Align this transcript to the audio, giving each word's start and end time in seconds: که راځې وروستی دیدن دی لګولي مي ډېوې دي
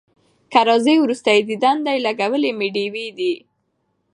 که 0.51 0.59
راځې 0.69 0.95
وروستی 0.99 1.37
دیدن 1.49 1.77
دی 1.85 1.97
لګولي 2.05 2.51
مي 2.57 2.67
ډېوې 2.75 3.07
دي 3.17 3.33